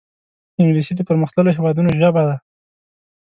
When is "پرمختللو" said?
1.09-1.55